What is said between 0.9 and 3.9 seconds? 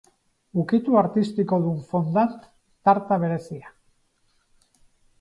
artistikodun fondant tarta berezia.